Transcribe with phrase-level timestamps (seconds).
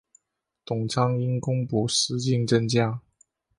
[0.65, 2.99] 董昌因功补石镜镇将。